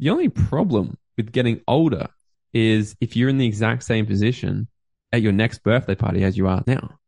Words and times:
The 0.00 0.10
only 0.10 0.28
problem 0.28 0.98
with 1.16 1.30
getting 1.30 1.60
older 1.68 2.08
is 2.52 2.96
if 3.00 3.14
you're 3.14 3.28
in 3.28 3.38
the 3.38 3.46
exact 3.46 3.84
same 3.84 4.06
position 4.06 4.66
at 5.12 5.22
your 5.22 5.30
next 5.30 5.62
birthday 5.62 5.94
party 5.94 6.24
as 6.24 6.36
you 6.36 6.48
are 6.48 6.64
now. 6.66 6.98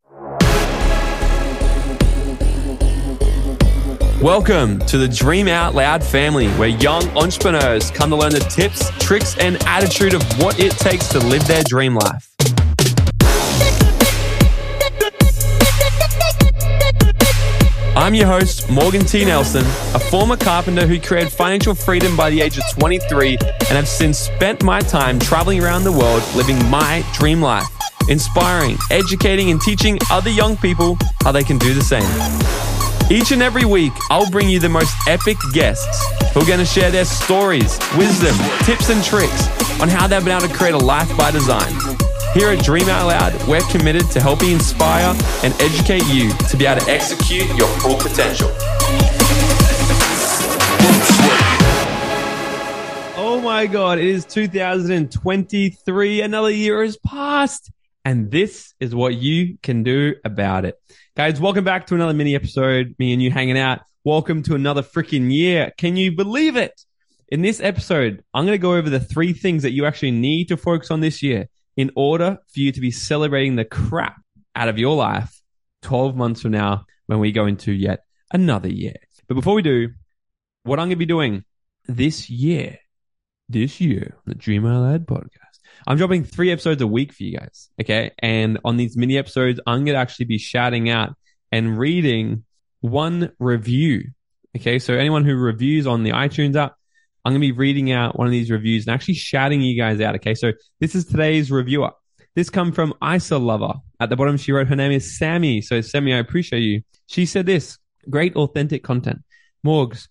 Welcome 4.21 4.79
to 4.85 4.97
the 4.97 5.13
Dream 5.13 5.49
Out 5.49 5.75
Loud 5.75 6.01
family, 6.01 6.47
where 6.51 6.69
young 6.69 7.05
entrepreneurs 7.17 7.91
come 7.91 8.09
to 8.11 8.15
learn 8.15 8.31
the 8.31 8.39
tips, 8.39 8.89
tricks, 8.99 9.37
and 9.37 9.57
attitude 9.65 10.13
of 10.13 10.23
what 10.41 10.57
it 10.57 10.71
takes 10.71 11.09
to 11.09 11.19
live 11.19 11.45
their 11.45 11.63
dream 11.63 11.93
life. 11.93 12.33
I'm 17.97 18.13
your 18.13 18.27
host, 18.27 18.69
Morgan 18.69 19.03
T. 19.03 19.25
Nelson, 19.25 19.63
a 19.95 19.99
former 19.99 20.37
carpenter 20.37 20.85
who 20.85 21.01
created 21.01 21.33
financial 21.33 21.73
freedom 21.73 22.15
by 22.15 22.29
the 22.29 22.41
age 22.41 22.55
of 22.55 22.63
23 22.77 23.37
and 23.39 23.69
have 23.69 23.87
since 23.87 24.19
spent 24.19 24.63
my 24.63 24.79
time 24.81 25.17
traveling 25.17 25.63
around 25.63 25.83
the 25.83 25.91
world 25.91 26.21
living 26.35 26.63
my 26.69 27.03
dream 27.13 27.41
life, 27.41 27.65
inspiring, 28.07 28.77
educating, 28.91 29.49
and 29.49 29.59
teaching 29.59 29.97
other 30.11 30.29
young 30.29 30.55
people 30.57 30.95
how 31.21 31.31
they 31.31 31.43
can 31.43 31.57
do 31.57 31.73
the 31.73 31.81
same. 31.81 32.05
Each 33.09 33.31
and 33.31 33.41
every 33.41 33.65
week, 33.65 33.93
I'll 34.11 34.29
bring 34.29 34.47
you 34.47 34.59
the 34.59 34.69
most 34.69 34.95
epic 35.07 35.37
guests 35.51 36.05
who 36.35 36.41
are 36.41 36.45
going 36.45 36.59
to 36.59 36.65
share 36.65 36.91
their 36.91 37.05
stories, 37.05 37.79
wisdom, 37.97 38.37
tips, 38.59 38.91
and 38.91 39.03
tricks 39.03 39.81
on 39.81 39.89
how 39.89 40.05
they've 40.05 40.23
been 40.23 40.37
able 40.37 40.47
to 40.47 40.53
create 40.53 40.75
a 40.75 40.77
life 40.77 41.17
by 41.17 41.31
design. 41.31 41.96
Here 42.33 42.49
at 42.49 42.63
Dream 42.63 42.87
Out 42.87 43.07
Loud, 43.07 43.47
we're 43.47 43.61
committed 43.71 44.11
to 44.11 44.21
helping 44.21 44.51
inspire 44.51 45.15
and 45.43 45.53
educate 45.59 46.05
you 46.07 46.29
to 46.49 46.57
be 46.57 46.67
able 46.67 46.81
to 46.81 46.91
execute 46.91 47.47
your 47.55 47.67
full 47.79 47.95
potential. 47.97 48.49
Oh 53.15 53.41
my 53.43 53.65
God, 53.65 53.97
it 53.97 54.05
is 54.05 54.25
2023. 54.25 56.21
Another 56.21 56.51
year 56.51 56.83
has 56.83 56.97
passed, 56.97 57.71
and 58.05 58.29
this 58.29 58.75
is 58.79 58.93
what 58.93 59.15
you 59.15 59.57
can 59.63 59.81
do 59.81 60.13
about 60.23 60.65
it. 60.65 60.75
Guys, 61.15 61.41
welcome 61.41 61.63
back 61.63 61.87
to 61.87 61.95
another 61.95 62.13
mini 62.13 62.35
episode. 62.35 62.93
Me 62.99 63.13
and 63.13 63.21
you 63.21 63.31
hanging 63.31 63.57
out. 63.57 63.79
Welcome 64.03 64.43
to 64.43 64.53
another 64.53 64.83
freaking 64.83 65.33
year. 65.33 65.71
Can 65.77 65.95
you 65.95 66.11
believe 66.15 66.55
it? 66.55 66.79
In 67.29 67.41
this 67.41 67.59
episode, 67.59 68.23
I'm 68.33 68.45
going 68.45 68.53
to 68.53 68.61
go 68.61 68.75
over 68.75 68.89
the 68.89 68.99
three 68.99 69.33
things 69.33 69.63
that 69.63 69.71
you 69.71 69.85
actually 69.85 70.11
need 70.11 70.49
to 70.49 70.57
focus 70.57 70.91
on 70.91 70.99
this 70.99 71.23
year 71.23 71.47
in 71.77 71.91
order 71.95 72.39
for 72.53 72.59
you 72.59 72.71
to 72.71 72.81
be 72.81 72.91
celebrating 72.91 73.55
the 73.55 73.63
crap 73.63 74.19
out 74.55 74.67
of 74.67 74.77
your 74.77 74.95
life 74.95 75.41
12 75.83 76.15
months 76.17 76.41
from 76.41 76.51
now 76.51 76.85
when 77.05 77.19
we 77.19 77.31
go 77.31 77.45
into 77.45 77.71
yet 77.71 78.01
another 78.33 78.67
year. 78.67 78.95
But 79.27 79.35
before 79.35 79.53
we 79.53 79.61
do, 79.61 79.89
what 80.63 80.79
I'm 80.79 80.87
going 80.87 80.91
to 80.91 80.95
be 80.97 81.05
doing 81.05 81.45
this 81.87 82.29
year, 82.29 82.79
this 83.47 83.79
year, 83.79 84.17
the 84.25 84.35
Dream 84.35 84.63
Loud 84.63 85.05
podcast, 85.05 85.59
I'm 85.85 85.97
dropping 85.97 86.23
three 86.23 86.51
episodes 86.51 86.81
a 86.81 86.87
week 86.87 87.13
for 87.13 87.23
you 87.23 87.37
guys. 87.37 87.69
Okay. 87.79 88.11
And 88.19 88.59
on 88.65 88.77
these 88.77 88.97
mini 88.97 89.17
episodes, 89.17 89.59
I'm 89.67 89.85
going 89.85 89.95
to 89.95 90.01
actually 90.01 90.25
be 90.25 90.37
shouting 90.37 90.89
out 90.89 91.15
and 91.51 91.77
reading 91.77 92.43
one 92.81 93.31
review. 93.39 94.11
Okay. 94.57 94.79
So 94.79 94.95
anyone 94.95 95.23
who 95.23 95.35
reviews 95.35 95.85
on 95.85 96.03
the 96.03 96.11
iTunes 96.11 96.55
app, 96.55 96.75
I'm 97.27 97.33
going 97.33 97.41
to 97.41 97.47
be 97.47 97.59
reading 97.59 97.91
out 97.91 98.17
one 98.17 98.25
of 98.25 98.31
these 98.31 98.49
reviews 98.49 98.87
and 98.87 98.93
actually 98.93 99.15
shouting 99.15 99.59
you 99.59 99.77
guys 99.77 99.99
out. 99.99 100.15
Okay. 100.15 100.33
So 100.33 100.53
this 100.79 100.95
is 100.95 101.03
today's 101.03 101.51
reviewer. 101.51 101.91
This 102.35 102.49
come 102.49 102.71
from 102.71 102.93
Isa 103.03 103.37
Lover. 103.37 103.73
At 103.99 104.09
the 104.09 104.15
bottom, 104.15 104.37
she 104.37 104.53
wrote 104.53 104.69
her 104.69 104.77
name 104.77 104.93
is 104.93 105.17
Sammy. 105.17 105.59
So 105.59 105.81
Sammy, 105.81 106.13
I 106.13 106.19
appreciate 106.19 106.61
you. 106.61 106.83
She 107.07 107.25
said 107.25 107.45
this 107.45 107.79
great 108.09 108.33
authentic 108.37 108.81
content. 108.81 109.23
Morgs, 109.65 110.07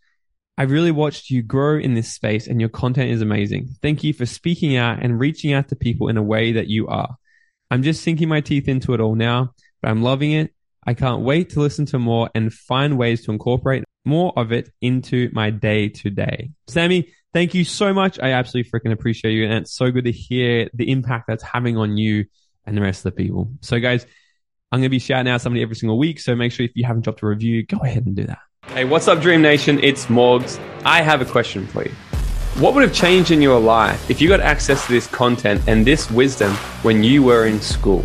I've 0.59 0.71
really 0.71 0.91
watched 0.91 1.31
you 1.31 1.41
grow 1.41 1.79
in 1.79 1.95
this 1.95 2.13
space 2.13 2.49
and 2.49 2.61
your 2.61 2.69
content 2.69 3.11
is 3.11 3.23
amazing. 3.23 3.71
Thank 3.81 4.05
you 4.05 4.13
for 4.13 4.27
speaking 4.27 4.77
out 4.77 5.03
and 5.03 5.19
reaching 5.19 5.55
out 5.55 5.69
to 5.69 5.77
people 5.77 6.09
in 6.09 6.19
a 6.19 6.23
way 6.23 6.53
that 6.53 6.67
you 6.67 6.87
are. 6.87 7.17
I'm 7.71 7.83
just 7.83 8.03
sinking 8.03 8.29
my 8.29 8.43
teeth 8.43 8.69
into 8.69 8.93
it 8.93 9.01
all 9.01 9.15
now, 9.15 9.55
but 9.81 9.91
I'm 9.91 10.03
loving 10.03 10.33
it. 10.33 10.53
I 10.87 10.93
can't 10.93 11.23
wait 11.23 11.49
to 11.51 11.61
listen 11.61 11.87
to 11.87 11.99
more 11.99 12.29
and 12.35 12.53
find 12.53 12.99
ways 12.99 13.25
to 13.25 13.31
incorporate 13.31 13.85
more 14.07 14.33
of 14.37 14.53
it 14.53 14.71
into 14.81 15.31
my 15.33 15.51
day 15.51 15.89
to 15.89 16.11
day. 16.11 16.51
Sammy, 16.69 17.13
thank 17.35 17.55
you 17.55 17.65
so 17.65 17.93
much. 17.93 18.19
I 18.21 18.33
absolutely 18.33 18.71
freaking 18.71 18.93
appreciate 18.93 19.33
you. 19.33 19.45
And 19.45 19.55
it's 19.55 19.73
so 19.73 19.91
good 19.91 20.05
to 20.05 20.13
hear 20.13 20.71
the 20.73 20.91
impact 20.91 21.27
that's 21.27 21.43
having 21.43 21.77
on 21.77 21.99
you 21.99 22.27
and 22.65 22.77
the 22.77 22.81
rest 22.81 23.05
of 23.05 23.15
the 23.15 23.23
people. 23.23 23.51
So, 23.61 23.79
guys, 23.81 24.07
I'm 24.73 24.81
going 24.81 24.87
to 24.87 24.91
be 24.91 24.99
shouting 24.99 25.31
out 25.31 25.41
somebody 25.41 25.63
every 25.63 25.77
single 25.77 25.99
week. 25.99 26.21
So 26.21 26.35
make 26.35 26.53
sure 26.53 26.65
if 26.65 26.73
you 26.75 26.85
haven't 26.85 27.03
dropped 27.03 27.23
a 27.23 27.27
review, 27.27 27.65
go 27.65 27.79
ahead 27.79 28.07
and 28.07 28.17
do 28.17 28.25
that. 28.25 28.39
Hey, 28.69 28.85
what's 28.85 29.07
up, 29.09 29.21
Dream 29.21 29.43
Nation? 29.43 29.79
It's 29.83 30.07
Morgs. 30.07 30.61
I 30.85 31.03
have 31.03 31.21
a 31.21 31.25
question 31.25 31.67
for 31.67 31.85
you. 31.85 31.93
What 32.59 32.75
would 32.75 32.83
have 32.83 32.93
changed 32.93 33.31
in 33.31 33.41
your 33.43 33.61
life 33.61 34.11
if 34.11 34.21
you 34.21 34.29
got 34.29 34.41
access 34.41 34.87
to 34.87 34.93
this 34.93 35.07
content 35.07 35.63
and 35.67 35.87
this 35.87 36.11
wisdom 36.11 36.53
when 36.83 37.05
you 37.05 37.23
were 37.23 37.47
in 37.47 37.61
school? 37.61 38.05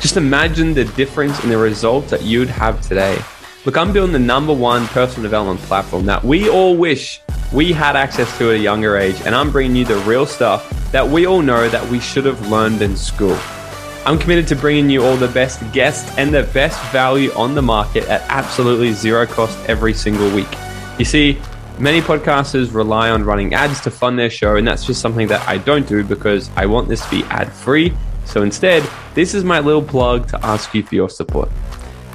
Just 0.00 0.16
imagine 0.16 0.74
the 0.74 0.84
difference 0.84 1.42
in 1.44 1.50
the 1.50 1.58
results 1.58 2.10
that 2.10 2.22
you'd 2.22 2.48
have 2.48 2.80
today. 2.80 3.18
Look, 3.66 3.76
I'm 3.76 3.92
building 3.92 4.14
the 4.14 4.18
number 4.18 4.54
one 4.54 4.86
personal 4.86 5.22
development 5.22 5.60
platform 5.60 6.06
that 6.06 6.24
we 6.24 6.48
all 6.48 6.78
wish 6.78 7.20
we 7.52 7.74
had 7.74 7.94
access 7.94 8.38
to 8.38 8.48
at 8.48 8.54
a 8.54 8.58
younger 8.58 8.96
age, 8.96 9.20
and 9.26 9.34
I'm 9.34 9.50
bringing 9.50 9.76
you 9.76 9.84
the 9.84 9.98
real 9.98 10.24
stuff 10.24 10.90
that 10.92 11.06
we 11.06 11.26
all 11.26 11.42
know 11.42 11.68
that 11.68 11.86
we 11.90 12.00
should 12.00 12.24
have 12.24 12.48
learned 12.48 12.80
in 12.80 12.96
school. 12.96 13.38
I'm 14.06 14.18
committed 14.18 14.48
to 14.48 14.56
bringing 14.56 14.88
you 14.88 15.04
all 15.04 15.14
the 15.14 15.28
best 15.28 15.60
guests 15.74 16.16
and 16.16 16.32
the 16.32 16.44
best 16.54 16.82
value 16.90 17.30
on 17.32 17.54
the 17.54 17.60
market 17.60 18.08
at 18.08 18.22
absolutely 18.30 18.94
zero 18.94 19.26
cost 19.26 19.58
every 19.68 19.92
single 19.92 20.34
week. 20.34 20.48
You 20.98 21.04
see, 21.04 21.38
many 21.78 22.00
podcasters 22.00 22.72
rely 22.72 23.10
on 23.10 23.24
running 23.24 23.52
ads 23.52 23.82
to 23.82 23.90
fund 23.90 24.18
their 24.18 24.30
show, 24.30 24.56
and 24.56 24.66
that's 24.66 24.86
just 24.86 25.02
something 25.02 25.28
that 25.28 25.46
I 25.46 25.58
don't 25.58 25.86
do 25.86 26.02
because 26.02 26.48
I 26.56 26.64
want 26.64 26.88
this 26.88 27.04
to 27.04 27.10
be 27.10 27.24
ad 27.24 27.52
free. 27.52 27.92
So 28.24 28.40
instead, 28.40 28.88
this 29.12 29.34
is 29.34 29.44
my 29.44 29.60
little 29.60 29.82
plug 29.82 30.28
to 30.28 30.46
ask 30.46 30.72
you 30.72 30.82
for 30.82 30.94
your 30.94 31.10
support. 31.10 31.50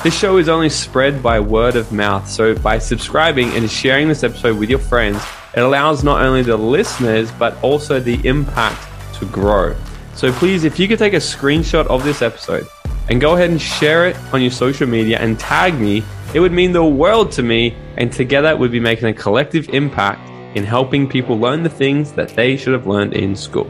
This 0.03 0.17
show 0.17 0.37
is 0.37 0.49
only 0.49 0.69
spread 0.69 1.23
by 1.23 1.39
word 1.39 1.75
of 1.75 1.91
mouth, 1.91 2.29
so 2.29 2.53
by 2.53 2.77
subscribing 2.77 3.49
and 3.51 3.69
sharing 3.69 4.07
this 4.07 4.23
episode 4.23 4.57
with 4.57 4.69
your 4.69 4.79
friends, 4.79 5.23
it 5.55 5.61
allows 5.61 6.03
not 6.03 6.23
only 6.23 6.43
the 6.43 6.55
listeners 6.55 7.31
but 7.31 7.61
also 7.63 7.99
the 7.99 8.19
impact 8.27 8.87
to 9.15 9.25
grow. 9.25 9.75
So 10.13 10.31
please, 10.31 10.63
if 10.63 10.77
you 10.77 10.87
could 10.87 10.99
take 10.99 11.13
a 11.13 11.17
screenshot 11.17 11.87
of 11.87 12.03
this 12.03 12.21
episode 12.21 12.67
and 13.09 13.19
go 13.19 13.33
ahead 13.33 13.49
and 13.49 13.59
share 13.59 14.07
it 14.07 14.15
on 14.31 14.41
your 14.41 14.51
social 14.51 14.87
media 14.87 15.17
and 15.19 15.39
tag 15.39 15.73
me, 15.73 16.03
it 16.35 16.39
would 16.39 16.51
mean 16.51 16.71
the 16.71 16.83
world 16.83 17.31
to 17.33 17.43
me, 17.43 17.75
and 17.97 18.11
together 18.11 18.55
we'd 18.55 18.71
be 18.71 18.79
making 18.79 19.07
a 19.07 19.13
collective 19.13 19.69
impact 19.69 20.29
in 20.55 20.63
helping 20.63 21.07
people 21.07 21.37
learn 21.39 21.63
the 21.63 21.69
things 21.69 22.11
that 22.13 22.29
they 22.29 22.57
should 22.57 22.73
have 22.73 22.85
learned 22.85 23.13
in 23.13 23.35
school. 23.35 23.69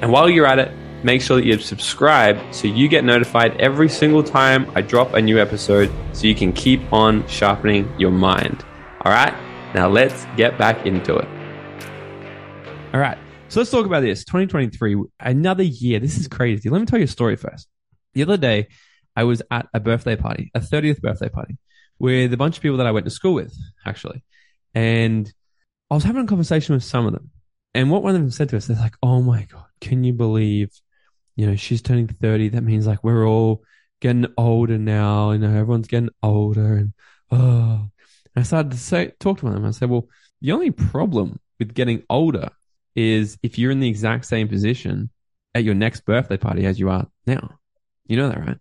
And 0.00 0.10
while 0.10 0.28
you're 0.28 0.46
at 0.46 0.58
it, 0.58 0.72
make 1.06 1.22
sure 1.22 1.36
that 1.36 1.46
you 1.46 1.56
subscribe 1.58 2.36
so 2.52 2.66
you 2.66 2.88
get 2.88 3.04
notified 3.04 3.56
every 3.60 3.88
single 3.88 4.24
time 4.24 4.68
I 4.74 4.82
drop 4.82 5.14
a 5.14 5.22
new 5.22 5.38
episode 5.38 5.88
so 6.12 6.26
you 6.26 6.34
can 6.34 6.52
keep 6.52 6.80
on 6.92 7.24
sharpening 7.28 7.88
your 7.96 8.10
mind. 8.10 8.64
All 9.02 9.12
right, 9.12 9.32
now 9.72 9.88
let's 9.88 10.26
get 10.36 10.58
back 10.58 10.84
into 10.84 11.16
it. 11.16 11.28
All 12.92 12.98
right, 12.98 13.16
so 13.46 13.60
let's 13.60 13.70
talk 13.70 13.86
about 13.86 14.00
this 14.00 14.24
2023, 14.24 15.04
another 15.20 15.62
year. 15.62 16.00
This 16.00 16.18
is 16.18 16.26
crazy. 16.26 16.68
Let 16.68 16.80
me 16.80 16.86
tell 16.86 16.98
you 16.98 17.04
a 17.04 17.08
story 17.08 17.36
first. 17.36 17.68
The 18.14 18.22
other 18.22 18.36
day, 18.36 18.66
I 19.14 19.22
was 19.22 19.42
at 19.48 19.68
a 19.72 19.78
birthday 19.78 20.16
party, 20.16 20.50
a 20.56 20.60
30th 20.60 21.00
birthday 21.00 21.28
party, 21.28 21.56
with 22.00 22.32
a 22.32 22.36
bunch 22.36 22.56
of 22.56 22.62
people 22.62 22.78
that 22.78 22.86
I 22.86 22.90
went 22.90 23.06
to 23.06 23.10
school 23.10 23.34
with, 23.34 23.56
actually. 23.86 24.24
And 24.74 25.32
I 25.88 25.94
was 25.94 26.02
having 26.02 26.24
a 26.24 26.26
conversation 26.26 26.74
with 26.74 26.82
some 26.82 27.06
of 27.06 27.12
them. 27.12 27.30
And 27.74 27.92
what 27.92 28.02
one 28.02 28.16
of 28.16 28.20
them 28.20 28.32
said 28.32 28.48
to 28.48 28.56
us, 28.56 28.66
they're 28.66 28.76
like, 28.76 28.96
oh 29.04 29.22
my 29.22 29.44
God, 29.44 29.66
can 29.80 30.02
you 30.02 30.12
believe 30.12 30.70
you 31.36 31.46
know, 31.46 31.56
she's 31.56 31.82
turning 31.82 32.08
30. 32.08 32.50
That 32.50 32.62
means 32.62 32.86
like 32.86 33.04
we're 33.04 33.26
all 33.26 33.62
getting 34.00 34.26
older 34.36 34.78
now. 34.78 35.30
You 35.32 35.38
know, 35.38 35.48
everyone's 35.50 35.86
getting 35.86 36.10
older. 36.22 36.74
And, 36.74 36.92
oh, 37.30 37.88
and 37.88 37.90
I 38.36 38.42
started 38.42 38.72
to 38.72 38.78
say, 38.78 39.12
talk 39.20 39.38
to 39.40 39.50
them. 39.50 39.64
I 39.64 39.70
said, 39.70 39.90
well, 39.90 40.08
the 40.40 40.52
only 40.52 40.70
problem 40.70 41.38
with 41.58 41.74
getting 41.74 42.02
older 42.10 42.50
is 42.94 43.38
if 43.42 43.58
you're 43.58 43.70
in 43.70 43.80
the 43.80 43.88
exact 43.88 44.24
same 44.24 44.48
position 44.48 45.10
at 45.54 45.64
your 45.64 45.74
next 45.74 46.04
birthday 46.04 46.36
party 46.36 46.66
as 46.66 46.78
you 46.78 46.90
are 46.90 47.06
now. 47.26 47.58
You 48.06 48.16
know 48.16 48.28
that, 48.28 48.38
right? 48.38 48.58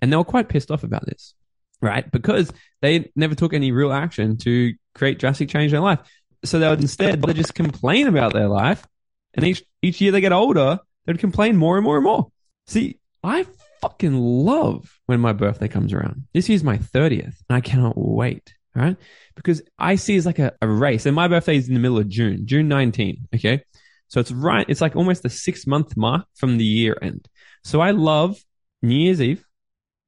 And 0.00 0.12
they 0.12 0.16
were 0.16 0.24
quite 0.24 0.48
pissed 0.48 0.70
off 0.70 0.84
about 0.84 1.04
this, 1.04 1.34
right? 1.82 2.08
Because 2.10 2.52
they 2.82 3.10
never 3.16 3.34
took 3.34 3.52
any 3.52 3.72
real 3.72 3.92
action 3.92 4.36
to 4.38 4.74
create 4.94 5.18
drastic 5.18 5.48
change 5.48 5.72
in 5.72 5.76
their 5.76 5.80
life. 5.80 6.00
So 6.44 6.58
they 6.58 6.68
would 6.68 6.80
instead 6.80 7.20
they 7.20 7.32
just 7.32 7.54
complain 7.54 8.06
about 8.06 8.32
their 8.32 8.48
life. 8.48 8.86
And 9.34 9.44
each, 9.44 9.64
each 9.82 10.00
year 10.00 10.12
they 10.12 10.20
get 10.20 10.32
older, 10.32 10.78
they'd 11.06 11.18
complain 11.18 11.56
more 11.56 11.76
and 11.76 11.84
more 11.84 11.96
and 11.96 12.04
more. 12.04 12.30
See, 12.66 12.98
I 13.22 13.46
fucking 13.80 14.14
love 14.14 14.98
when 15.06 15.20
my 15.20 15.32
birthday 15.32 15.68
comes 15.68 15.92
around. 15.92 16.26
This 16.34 16.48
year's 16.48 16.64
my 16.64 16.78
30th, 16.78 17.34
and 17.48 17.56
I 17.56 17.60
cannot 17.60 17.94
wait, 17.96 18.54
right? 18.74 18.96
Because 19.34 19.62
I 19.78 19.96
see 19.96 20.16
it's 20.16 20.26
like 20.26 20.38
a, 20.38 20.52
a 20.60 20.68
race, 20.68 21.06
and 21.06 21.14
my 21.14 21.28
birthday 21.28 21.56
is 21.56 21.68
in 21.68 21.74
the 21.74 21.80
middle 21.80 21.98
of 21.98 22.08
June, 22.08 22.46
June 22.46 22.68
19, 22.68 23.28
okay? 23.34 23.62
So 24.08 24.20
it's 24.20 24.32
right, 24.32 24.66
it's 24.68 24.80
like 24.80 24.96
almost 24.96 25.22
the 25.22 25.30
six 25.30 25.66
month 25.66 25.96
mark 25.96 26.26
from 26.34 26.58
the 26.58 26.64
year 26.64 26.96
end. 27.00 27.28
So 27.64 27.80
I 27.80 27.90
love 27.90 28.38
New 28.82 28.94
Year's 28.94 29.20
Eve, 29.20 29.44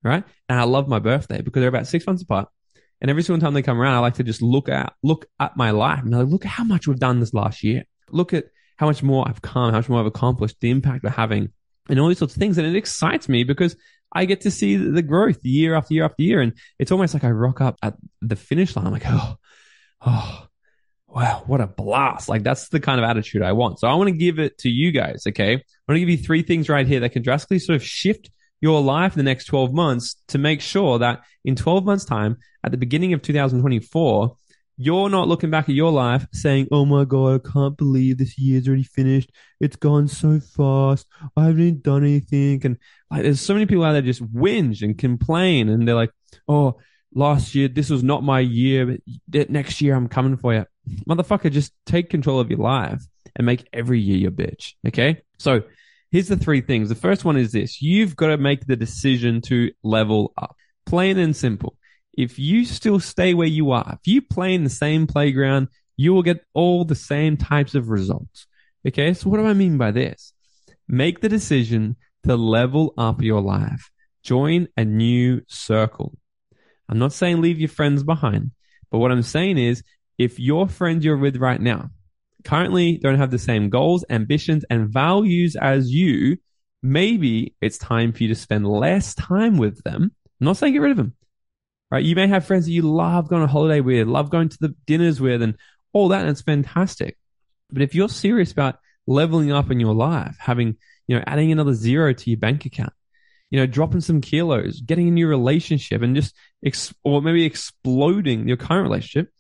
right? 0.02 0.24
And 0.48 0.60
I 0.60 0.64
love 0.64 0.88
my 0.88 0.98
birthday 0.98 1.40
because 1.40 1.60
they're 1.60 1.68
about 1.68 1.86
six 1.86 2.06
months 2.06 2.22
apart. 2.22 2.48
And 3.00 3.10
every 3.10 3.22
single 3.22 3.40
time 3.40 3.54
they 3.54 3.62
come 3.62 3.80
around, 3.80 3.94
I 3.94 4.00
like 4.00 4.14
to 4.14 4.24
just 4.24 4.42
look 4.42 4.68
at 4.68 4.92
look 5.02 5.26
at 5.38 5.56
my 5.56 5.70
life 5.70 6.02
and 6.02 6.10
like, 6.10 6.26
look 6.26 6.44
at 6.44 6.50
how 6.50 6.64
much 6.64 6.86
we've 6.86 6.98
done 6.98 7.20
this 7.20 7.34
last 7.34 7.62
year. 7.62 7.84
Look 8.10 8.32
at 8.32 8.46
how 8.78 8.86
much 8.86 9.02
more 9.02 9.28
I've 9.28 9.42
come, 9.42 9.70
how 9.70 9.78
much 9.78 9.88
more 9.88 10.00
I've 10.00 10.06
accomplished, 10.06 10.56
the 10.60 10.70
impact 10.70 11.04
we're 11.04 11.10
having, 11.10 11.50
and 11.88 12.00
all 12.00 12.08
these 12.08 12.18
sorts 12.18 12.34
of 12.34 12.40
things. 12.40 12.58
And 12.58 12.66
it 12.66 12.76
excites 12.76 13.28
me 13.28 13.44
because 13.44 13.76
I 14.12 14.24
get 14.24 14.42
to 14.42 14.50
see 14.50 14.76
the 14.76 15.02
growth 15.02 15.38
year 15.42 15.74
after 15.74 15.94
year 15.94 16.04
after 16.04 16.22
year. 16.22 16.40
And 16.40 16.54
it's 16.78 16.92
almost 16.92 17.12
like 17.12 17.24
I 17.24 17.30
rock 17.30 17.60
up 17.60 17.76
at 17.82 17.94
the 18.22 18.36
finish 18.36 18.76
line. 18.76 18.86
I'm 18.86 18.92
like, 18.92 19.02
oh, 19.06 19.36
oh, 20.06 20.46
wow, 21.08 21.42
what 21.46 21.60
a 21.60 21.66
blast. 21.66 22.28
Like 22.28 22.42
that's 22.42 22.68
the 22.68 22.80
kind 22.80 23.00
of 23.00 23.08
attitude 23.08 23.42
I 23.42 23.52
want. 23.52 23.80
So 23.80 23.88
I 23.88 23.94
want 23.94 24.08
to 24.08 24.16
give 24.16 24.38
it 24.38 24.58
to 24.58 24.68
you 24.68 24.92
guys. 24.92 25.24
Okay. 25.26 25.54
I 25.54 25.92
want 25.92 25.96
to 25.96 26.00
give 26.00 26.08
you 26.08 26.18
three 26.18 26.42
things 26.42 26.68
right 26.68 26.86
here 26.86 27.00
that 27.00 27.12
can 27.12 27.22
drastically 27.22 27.58
sort 27.58 27.76
of 27.76 27.82
shift 27.82 28.30
your 28.60 28.80
life 28.80 29.12
in 29.12 29.18
the 29.18 29.24
next 29.24 29.46
12 29.46 29.72
months 29.72 30.16
to 30.28 30.38
make 30.38 30.60
sure 30.60 30.98
that 30.98 31.22
in 31.44 31.54
12 31.56 31.84
months 31.84 32.04
time, 32.04 32.36
at 32.64 32.72
the 32.72 32.76
beginning 32.76 33.12
of 33.12 33.22
2024, 33.22 34.36
you're 34.80 35.10
not 35.10 35.26
looking 35.26 35.50
back 35.50 35.68
at 35.68 35.74
your 35.74 35.90
life 35.90 36.26
saying, 36.32 36.68
Oh 36.70 36.84
my 36.84 37.04
God, 37.04 37.40
I 37.44 37.50
can't 37.50 37.76
believe 37.76 38.16
this 38.16 38.38
year's 38.38 38.68
already 38.68 38.84
finished. 38.84 39.30
It's 39.60 39.76
gone 39.76 40.06
so 40.06 40.38
fast. 40.38 41.06
I 41.36 41.46
haven't 41.46 41.82
done 41.82 42.04
anything. 42.04 42.64
And 42.64 42.78
like, 43.10 43.24
there's 43.24 43.40
so 43.40 43.54
many 43.54 43.66
people 43.66 43.84
out 43.84 43.92
there 43.92 44.02
just 44.02 44.22
whinge 44.32 44.82
and 44.82 44.96
complain. 44.96 45.68
And 45.68 45.86
they're 45.86 45.96
like, 45.96 46.12
Oh, 46.46 46.78
last 47.12 47.56
year, 47.56 47.66
this 47.66 47.90
was 47.90 48.04
not 48.04 48.22
my 48.22 48.38
year, 48.38 48.98
but 49.26 49.50
next 49.50 49.80
year 49.80 49.96
I'm 49.96 50.08
coming 50.08 50.36
for 50.36 50.54
you. 50.54 50.64
Motherfucker, 51.08 51.50
just 51.50 51.72
take 51.84 52.08
control 52.08 52.38
of 52.38 52.48
your 52.48 52.60
life 52.60 53.02
and 53.34 53.44
make 53.44 53.68
every 53.72 53.98
year 54.00 54.16
your 54.16 54.30
bitch. 54.30 54.74
Okay. 54.86 55.22
So 55.38 55.62
here's 56.12 56.28
the 56.28 56.36
three 56.36 56.60
things. 56.60 56.88
The 56.88 56.94
first 56.94 57.24
one 57.24 57.36
is 57.36 57.50
this. 57.50 57.82
You've 57.82 58.14
got 58.14 58.28
to 58.28 58.38
make 58.38 58.64
the 58.66 58.76
decision 58.76 59.40
to 59.42 59.72
level 59.82 60.32
up. 60.38 60.54
Plain 60.86 61.18
and 61.18 61.34
simple. 61.34 61.77
If 62.18 62.36
you 62.36 62.64
still 62.64 62.98
stay 62.98 63.32
where 63.32 63.46
you 63.46 63.70
are, 63.70 63.92
if 63.92 64.12
you 64.12 64.22
play 64.22 64.52
in 64.52 64.64
the 64.64 64.70
same 64.70 65.06
playground, 65.06 65.68
you 65.96 66.12
will 66.12 66.24
get 66.24 66.44
all 66.52 66.84
the 66.84 66.96
same 66.96 67.36
types 67.36 67.76
of 67.76 67.90
results. 67.90 68.48
Okay. 68.84 69.14
So 69.14 69.30
what 69.30 69.36
do 69.36 69.46
I 69.46 69.54
mean 69.54 69.78
by 69.78 69.92
this? 69.92 70.32
Make 70.88 71.20
the 71.20 71.28
decision 71.28 71.94
to 72.24 72.34
level 72.34 72.92
up 72.98 73.22
your 73.22 73.40
life. 73.40 73.88
Join 74.24 74.66
a 74.76 74.84
new 74.84 75.42
circle. 75.46 76.18
I'm 76.88 76.98
not 76.98 77.12
saying 77.12 77.40
leave 77.40 77.60
your 77.60 77.68
friends 77.68 78.02
behind, 78.02 78.50
but 78.90 78.98
what 78.98 79.12
I'm 79.12 79.22
saying 79.22 79.58
is 79.58 79.84
if 80.18 80.40
your 80.40 80.66
friend 80.66 81.04
you're 81.04 81.16
with 81.16 81.36
right 81.36 81.60
now 81.60 81.90
currently 82.44 82.98
don't 82.98 83.18
have 83.18 83.30
the 83.30 83.38
same 83.38 83.70
goals, 83.70 84.04
ambitions, 84.10 84.64
and 84.70 84.88
values 84.88 85.54
as 85.54 85.92
you, 85.92 86.38
maybe 86.82 87.54
it's 87.60 87.78
time 87.78 88.12
for 88.12 88.24
you 88.24 88.28
to 88.30 88.34
spend 88.34 88.66
less 88.66 89.14
time 89.14 89.56
with 89.56 89.84
them. 89.84 90.10
I'm 90.40 90.44
not 90.44 90.56
saying 90.56 90.72
get 90.72 90.82
rid 90.82 90.90
of 90.90 90.96
them, 90.96 91.14
right? 91.90 92.04
You 92.04 92.14
may 92.14 92.26
have 92.26 92.46
friends 92.46 92.66
that 92.66 92.72
you 92.72 92.82
love 92.82 93.28
going 93.28 93.42
on 93.42 93.48
holiday 93.48 93.80
with, 93.80 94.06
love 94.06 94.30
going 94.30 94.48
to 94.48 94.58
the 94.60 94.74
dinners 94.86 95.20
with, 95.20 95.42
and 95.42 95.56
all 95.92 96.08
that, 96.08 96.20
and 96.20 96.30
it's 96.30 96.42
fantastic. 96.42 97.16
But 97.70 97.82
if 97.82 97.94
you're 97.94 98.08
serious 98.08 98.52
about 98.52 98.78
leveling 99.06 99.52
up 99.52 99.70
in 99.70 99.80
your 99.80 99.94
life, 99.94 100.36
having, 100.38 100.76
you 101.06 101.16
know, 101.16 101.24
adding 101.26 101.52
another 101.52 101.74
zero 101.74 102.12
to 102.12 102.30
your 102.30 102.38
bank 102.38 102.66
account, 102.66 102.92
you 103.50 103.58
know, 103.58 103.66
dropping 103.66 104.02
some 104.02 104.20
kilos, 104.20 104.80
getting 104.80 105.08
a 105.08 105.12
new 105.12 105.26
relationship, 105.26 106.02
and 106.02 106.14
just, 106.14 106.34
ex- 106.64 106.94
or 107.04 107.22
maybe 107.22 107.44
exploding 107.44 108.46
your 108.46 108.58
current 108.58 108.82
relationship, 108.82 109.32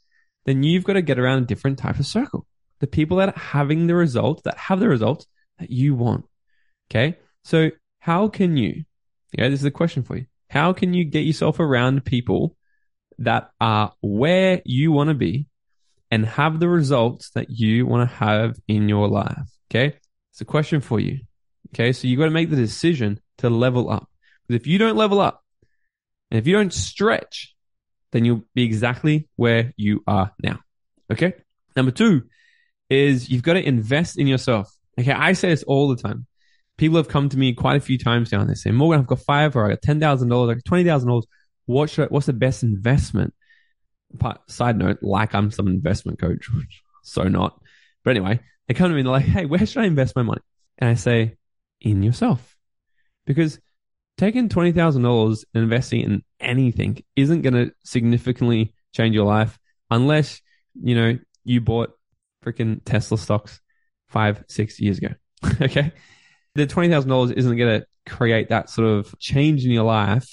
then 0.46 0.62
you've 0.62 0.84
got 0.84 0.94
to 0.94 1.02
get 1.02 1.18
around 1.18 1.42
a 1.42 1.46
different 1.46 1.78
type 1.78 1.98
of 1.98 2.06
circle. 2.06 2.46
The 2.80 2.86
people 2.86 3.18
that 3.18 3.28
are 3.28 3.38
having 3.38 3.86
the 3.86 3.94
results, 3.94 4.42
that 4.42 4.56
have 4.56 4.80
the 4.80 4.88
results 4.88 5.26
that 5.58 5.70
you 5.70 5.94
want. 5.94 6.24
Okay. 6.90 7.18
So 7.44 7.70
how 7.98 8.28
can 8.28 8.56
you, 8.56 8.84
yeah, 9.36 9.48
this 9.48 9.60
is 9.60 9.66
a 9.66 9.70
question 9.70 10.02
for 10.02 10.16
you. 10.16 10.26
How 10.50 10.72
can 10.72 10.94
you 10.94 11.04
get 11.04 11.20
yourself 11.20 11.60
around 11.60 12.04
people 12.04 12.56
that 13.18 13.50
are 13.60 13.92
where 14.00 14.62
you 14.64 14.92
want 14.92 15.08
to 15.08 15.14
be 15.14 15.46
and 16.10 16.24
have 16.24 16.58
the 16.58 16.68
results 16.68 17.30
that 17.30 17.50
you 17.50 17.86
want 17.86 18.08
to 18.08 18.16
have 18.16 18.56
in 18.66 18.88
your 18.88 19.08
life? 19.08 19.48
Okay. 19.70 19.96
It's 20.32 20.40
a 20.40 20.46
question 20.46 20.80
for 20.80 21.00
you. 21.00 21.20
Okay. 21.74 21.92
So 21.92 22.08
you 22.08 22.16
got 22.16 22.26
to 22.26 22.30
make 22.30 22.50
the 22.50 22.56
decision 22.56 23.20
to 23.38 23.50
level 23.50 23.90
up. 23.90 24.08
Because 24.46 24.62
if 24.62 24.66
you 24.66 24.78
don't 24.78 24.96
level 24.96 25.20
up 25.20 25.42
and 26.30 26.38
if 26.38 26.46
you 26.46 26.54
don't 26.54 26.72
stretch, 26.72 27.54
then 28.12 28.24
you'll 28.24 28.44
be 28.54 28.64
exactly 28.64 29.28
where 29.36 29.74
you 29.76 30.02
are 30.06 30.32
now. 30.42 30.60
Okay. 31.12 31.34
Number 31.76 31.92
two 31.92 32.22
is 32.88 33.28
you've 33.28 33.42
got 33.42 33.54
to 33.54 33.66
invest 33.66 34.18
in 34.18 34.26
yourself. 34.26 34.74
Okay. 34.98 35.12
I 35.12 35.34
say 35.34 35.50
this 35.50 35.62
all 35.64 35.88
the 35.88 36.02
time. 36.02 36.26
People 36.78 36.96
have 36.96 37.08
come 37.08 37.28
to 37.28 37.36
me 37.36 37.52
quite 37.52 37.76
a 37.76 37.80
few 37.80 37.98
times 37.98 38.32
now 38.32 38.40
and 38.40 38.48
they 38.48 38.54
say, 38.54 38.70
Morgan, 38.70 39.00
I've 39.00 39.06
got 39.06 39.20
five 39.20 39.54
or 39.56 39.66
I 39.66 39.70
got 39.70 39.82
$10,000, 39.82 40.50
I 40.50 40.54
got 40.54 40.64
$20,000. 40.64 41.22
What 41.66 41.90
should 41.90 42.04
I, 42.04 42.08
what's 42.08 42.26
the 42.26 42.32
best 42.32 42.62
investment? 42.62 43.34
Side 44.46 44.78
note, 44.78 45.02
like 45.02 45.34
I'm 45.34 45.50
some 45.50 45.68
investment 45.68 46.18
coach, 46.18 46.48
which 46.54 46.82
so 47.02 47.24
not. 47.24 47.60
But 48.04 48.12
anyway, 48.12 48.40
they 48.66 48.74
come 48.74 48.88
to 48.88 48.94
me 48.94 49.00
and 49.00 49.06
they're 49.06 49.12
like, 49.12 49.26
Hey, 49.26 49.44
where 49.44 49.66
should 49.66 49.82
I 49.82 49.86
invest 49.86 50.16
my 50.16 50.22
money? 50.22 50.40
And 50.78 50.88
I 50.88 50.94
say, 50.94 51.36
in 51.80 52.02
yourself. 52.02 52.56
Because 53.26 53.60
taking 54.16 54.48
$20,000 54.48 55.44
and 55.54 55.62
investing 55.62 56.00
in 56.00 56.22
anything 56.40 57.02
isn't 57.16 57.42
going 57.42 57.54
to 57.54 57.72
significantly 57.84 58.72
change 58.94 59.14
your 59.14 59.26
life 59.26 59.58
unless, 59.90 60.40
you 60.80 60.94
know, 60.94 61.18
you 61.44 61.60
bought 61.60 61.90
freaking 62.44 62.80
Tesla 62.84 63.18
stocks 63.18 63.60
five, 64.08 64.44
six 64.48 64.80
years 64.80 64.98
ago. 64.98 65.14
okay. 65.60 65.92
The 66.58 66.66
$20,000 66.66 67.32
isn't 67.32 67.56
going 67.56 67.80
to 67.80 67.86
create 68.10 68.48
that 68.48 68.68
sort 68.68 68.88
of 68.88 69.16
change 69.18 69.64
in 69.64 69.70
your 69.70 69.84
life. 69.84 70.28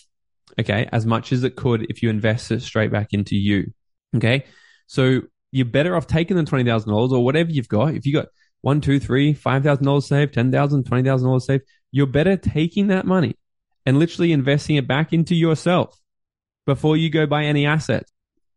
Okay. 0.60 0.89
As 0.92 1.06
much 1.06 1.31
as 1.31 1.44
it 1.44 1.56
could 1.56 1.86
if 1.89 2.01
you 2.01 2.10
invest 2.10 2.51
it 2.51 2.62
straight 2.62 2.92
back 2.92 3.10
into 3.12 3.36
you. 3.36 3.74
Okay. 4.16 4.45
So 4.88 5.22
you're 5.51 5.66
better 5.66 5.95
off 5.95 6.07
taking 6.07 6.38
the 6.38 6.44
$20,000 6.44 7.12
or 7.12 7.24
whatever 7.24 7.51
you've 7.51 7.68
got. 7.68 7.94
If 7.94 8.06
you 8.06 8.13
got 8.13 8.27
one, 8.62 8.81
two, 8.81 9.00
three, 9.00 9.33
five 9.33 9.63
thousand 9.63 9.86
dollars 9.86 10.07
saved, 10.07 10.33
ten 10.33 10.51
thousand, 10.51 10.86
twenty 10.86 11.04
thousand 11.04 11.27
dollars 11.27 11.45
saved, 11.45 11.66
you're 11.92 12.07
better 12.07 12.36
taking 12.36 12.88
that 12.88 13.06
money 13.06 13.38
and 13.86 14.00
literally 14.00 14.31
investing 14.31 14.75
it 14.75 14.88
back 14.88 15.13
into 15.13 15.36
yourself 15.36 15.95
before 16.66 16.98
you 16.98 17.12
go 17.12 17.28
buy 17.28 17.44
any 17.44 17.68
assets 17.68 18.12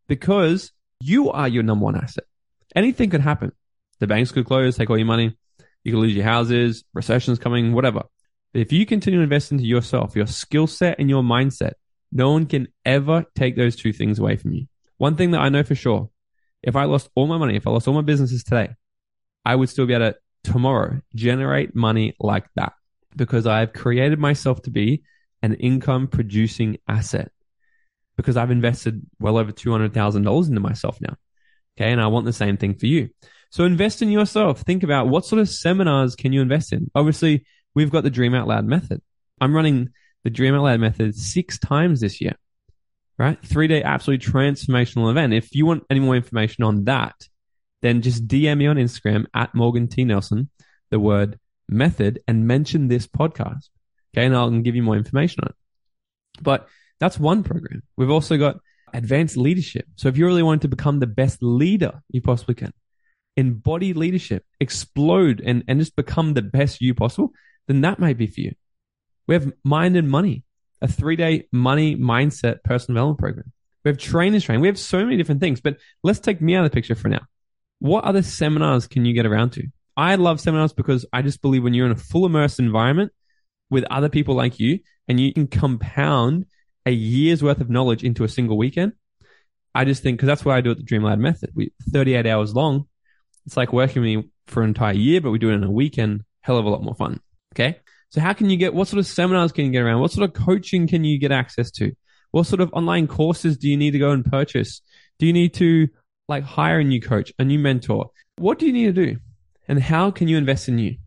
because 0.07 0.73
you 1.01 1.31
are 1.31 1.47
your 1.47 1.63
number 1.63 1.85
one 1.85 1.97
asset. 1.97 2.25
Anything 2.75 3.11
could 3.11 3.21
happen. 3.21 3.53
The 3.99 4.07
banks 4.07 4.33
could 4.33 4.47
close, 4.47 4.77
take 4.77 4.89
all 4.89 4.97
your 4.97 5.07
money. 5.07 5.37
You 5.89 5.95
could 5.95 6.01
lose 6.01 6.15
your 6.15 6.25
houses, 6.25 6.85
recessions 6.93 7.39
coming, 7.39 7.73
whatever. 7.73 8.03
But 8.53 8.61
if 8.61 8.73
you 8.73 8.85
continue 8.85 9.21
to 9.21 9.25
invest 9.25 9.53
into 9.53 9.65
yourself, 9.65 10.15
your 10.15 10.27
skill 10.27 10.67
set 10.67 10.99
and 10.99 11.09
your 11.09 11.23
mindset, 11.23 11.73
no 12.13 12.31
one 12.31 12.45
can 12.45 12.69
ever 12.85 13.25
take 13.35 13.57
those 13.57 13.75
two 13.75 13.95
things 13.95 14.19
away 14.19 14.37
from 14.37 14.53
you. 14.53 14.67
One 14.99 15.17
thing 15.17 15.31
that 15.31 15.41
I 15.41 15.49
know 15.49 15.63
for 15.63 15.75
sure, 15.75 16.11
if 16.63 16.77
I 16.77 16.85
lost 16.85 17.09
all 17.15 17.27
my 17.27 17.39
money, 17.39 17.57
if 17.57 17.67
I 17.67 17.71
lost 17.71 17.89
all 17.89 17.95
my 17.95 18.03
businesses 18.03 18.45
today, 18.45 18.75
I 19.47 19.55
would 19.55 19.71
still 19.71 19.87
be 19.87 19.95
able 19.95 20.11
to 20.11 20.19
tomorrow 20.45 21.01
generate 21.15 21.75
money 21.75 22.15
like 22.21 22.45
that 22.57 22.75
because 23.17 23.47
I've 23.47 23.73
created 23.73 24.19
myself 24.19 24.61
to 24.63 24.71
be 24.71 25.05
an 25.41 25.55
income 25.55 26.07
producing 26.07 26.77
asset 26.87 27.33
because 28.19 28.37
I've 28.37 28.51
invested 28.51 29.07
well 29.19 29.39
over 29.39 29.53
$200,000 29.53 30.49
into 30.49 30.61
myself 30.61 31.01
now. 31.01 31.17
Okay. 31.79 31.91
And 31.91 32.01
I 32.01 32.09
want 32.09 32.27
the 32.27 32.33
same 32.35 32.59
thing 32.59 32.75
for 32.75 32.85
you. 32.85 33.09
So 33.51 33.65
invest 33.65 34.03
in 34.03 34.11
yourself. 34.11 34.61
Think 34.61 34.83
about 34.83 35.09
what 35.09 35.25
sort 35.25 35.41
of 35.41 35.49
seminars 35.49 36.15
can 36.15 36.33
you 36.33 36.43
invest 36.43 36.73
in? 36.73 36.91
Obviously, 36.95 37.47
we've 37.75 37.91
got 37.91 38.05
the 38.05 38.11
Dream 38.11 38.35
Out 38.35 38.49
Loud 38.49 38.65
method. 38.65 39.01
I'm 39.41 39.55
running 39.55 39.91
the 40.25 40.31
Dream 40.31 40.55
Out 40.55 40.65
Loud 40.65 40.81
method 40.81 41.15
six 41.15 41.59
times 41.59 42.01
this 42.01 42.21
year, 42.21 42.35
right? 43.19 43.39
Three 43.45 43.69
day 43.69 43.83
absolutely 43.83 44.27
transformational 44.27 45.11
event. 45.11 45.33
If 45.33 45.55
you 45.55 45.65
want 45.65 45.85
any 45.89 46.01
more 46.01 46.17
information 46.17 46.65
on 46.65 46.85
that, 46.85 47.15
then 47.81 48.03
just 48.03 48.27
DM 48.27 48.59
me 48.59 48.67
on 48.67 48.77
Instagram 48.77 49.27
at 49.35 49.55
Morgan 49.55 49.89
T. 49.89 50.05
Nelson, 50.05 50.51
the 50.91 50.99
word 50.99 51.39
method, 51.69 52.21
and 52.27 52.47
mention 52.47 52.89
this 52.89 53.07
podcast. 53.07 53.69
Okay. 54.15 54.27
And 54.27 54.35
I'll 54.35 54.51
give 54.51 54.75
you 54.75 54.83
more 54.83 54.97
information 54.97 55.41
on 55.45 55.51
it. 55.51 55.57
But 56.43 56.69
that's 56.99 57.19
one 57.19 57.45
program. 57.45 57.83
We've 57.97 58.11
also 58.11 58.37
got 58.37 58.59
advanced 58.93 59.37
leadership. 59.37 59.87
So 59.97 60.09
if 60.09 60.17
you 60.17 60.27
really 60.27 60.43
want 60.43 60.63
to 60.63 60.69
become 60.69 60.99
the 60.99 61.07
best 61.07 61.39
leader 61.43 62.03
you 62.11 62.21
possibly 62.21 62.55
can, 62.55 62.73
embody 63.39 63.95
leadership, 63.95 64.45
explode 64.61 65.41
and, 65.41 65.63
and 65.69 65.79
just 65.79 65.95
become 65.95 66.35
the 66.35 66.43
best 66.43 66.81
you 66.81 66.93
possible, 66.93 67.33
then 67.69 67.81
that 67.83 68.01
may 68.01 68.13
be 68.13 68.27
for 68.27 68.41
you. 68.41 68.53
We 69.29 69.35
have 69.35 69.53
mind 69.65 69.97
and 69.97 70.11
money, 70.11 70.43
a 70.83 70.89
three 70.89 71.17
day 71.17 71.47
money 71.53 71.97
mindset 71.97 72.65
personal 72.65 72.97
development 72.97 73.19
program. 73.21 73.53
We 73.85 73.91
have 73.91 73.99
trainers 73.99 74.45
training. 74.45 74.61
We 74.61 74.69
have 74.69 74.79
so 74.79 75.05
many 75.05 75.17
different 75.17 75.41
things, 75.41 75.61
but 75.61 75.77
let's 76.03 76.19
take 76.19 76.41
me 76.41 76.57
out 76.57 76.65
of 76.65 76.71
the 76.71 76.75
picture 76.75 76.97
for 76.97 77.09
now. 77.09 77.21
What 77.79 78.05
other 78.05 78.23
seminars 78.23 78.89
can 78.89 79.05
you 79.05 79.15
get 79.15 79.25
around 79.25 79.51
to? 79.53 79.69
I 79.97 80.17
love 80.17 80.41
seminars 80.41 80.73
because 80.73 81.07
I 81.13 81.23
just 81.23 81.41
believe 81.41 81.63
when 81.63 81.75
you're 81.75 81.87
in 81.87 81.93
a 81.93 81.97
full 81.97 82.27
immersed 82.27 82.59
environment 82.59 83.13
with 83.71 83.85
other 83.89 84.09
people 84.09 84.35
like 84.35 84.59
you 84.59 84.81
and 85.07 85.21
you 85.21 85.33
can 85.33 85.47
compound 85.47 86.47
a 86.87 86.91
year's 86.91 87.43
worth 87.43 87.61
of 87.61 87.71
knowledge 87.71 88.03
into 88.03 88.25
a 88.25 88.29
single 88.29 88.59
weekend. 88.59 88.95
I 89.75 89.85
just 89.85 90.03
think, 90.03 90.17
because 90.17 90.27
that's 90.27 90.45
why 90.45 90.57
I 90.57 90.61
do 90.61 90.73
at 90.73 90.79
the 90.79 90.83
Dream 90.83 91.05
Lad 91.05 91.21
method. 91.21 91.51
We 91.55 91.73
38 91.93 92.27
hours 92.27 92.55
long. 92.55 92.89
It's 93.49 93.57
like 93.57 93.73
working 93.73 94.03
with 94.03 94.15
me 94.15 94.31
for 94.47 94.63
an 94.63 94.69
entire 94.69 94.93
year, 94.93 95.23
but 95.23 95.31
we 95.31 95.39
do 95.39 95.49
it 95.49 95.55
in 95.55 95.65
a 95.65 95.71
weekend. 95.71 96.23
Hell 96.43 96.59
of 96.59 96.67
a 96.67 96.69
lot 96.69 96.83
more 96.83 96.95
fun. 96.95 97.19
Okay. 97.55 97.79
So 98.11 98.21
how 98.21 98.35
can 98.35 98.51
you 98.51 98.59
get, 98.59 98.75
what 98.75 98.89
sort 98.89 98.99
of 98.99 99.07
seminars 99.07 99.53
can 99.53 99.65
you 99.65 99.71
get 99.71 99.81
around? 99.81 100.01
What 100.01 100.11
sort 100.11 100.29
of 100.29 100.35
coaching 100.35 100.87
can 100.87 101.03
you 101.03 101.19
get 101.19 101.33
access 101.33 101.71
to? 101.71 101.93
What 102.31 102.45
sort 102.45 102.61
of 102.61 102.71
online 102.75 103.07
courses 103.07 103.57
do 103.57 103.67
you 103.67 103.79
need 103.79 103.93
to 103.93 103.99
go 103.99 104.11
and 104.11 104.23
purchase? 104.23 104.83
Do 105.19 105.27
you 105.27 105.33
need 105.33 105.55
to 105.55 105.89
like 106.29 106.45
hire 106.45 106.81
a 106.81 106.85
new 106.85 107.01
coach, 107.01 107.33
a 107.39 107.45
new 107.45 107.59
mentor? 107.59 108.11
What 108.37 108.59
do 108.59 108.67
you 108.67 108.73
need 108.75 108.95
to 108.95 109.07
do? 109.07 109.17
And 109.67 109.83
how 109.83 110.11
can 110.11 110.29
you 110.29 110.37
invest 110.37 110.69
in 110.69 110.79
you? 110.79 110.99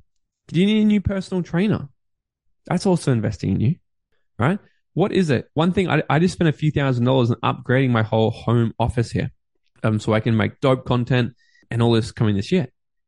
Do 0.48 0.60
you 0.60 0.65
need 0.65 0.81
a 0.81 0.86
new 0.86 1.00
personal 1.00 1.43
trainer? 1.43 1.89
That's 2.65 2.88
also 2.88 3.12
investing 3.12 3.51
in 3.51 3.60
you, 3.60 3.75
right? 4.39 4.57
What 4.95 5.12
is 5.12 5.29
it? 5.29 5.48
One 5.53 5.74
thing 5.74 5.91
I, 5.91 6.01
I 6.10 6.17
just 6.17 6.33
spent 6.33 6.50
a 6.50 6.53
few 6.53 6.71
thousand 6.71 7.05
dollars 7.05 7.29
on 7.29 7.38
upgrading 7.43 7.91
my 7.91 8.01
whole 8.01 8.31
home 8.31 8.74
office 8.79 9.12
here, 9.12 9.29
um, 9.83 10.00
so 10.00 10.13
I 10.13 10.21
can 10.21 10.36
make 10.36 10.60
dope 10.60 10.86
content 10.86 11.33
and 11.71 11.81
all 11.81 11.93
this 11.93 12.11
coming 12.11 12.35
this 12.35 12.51
year, 12.51 12.67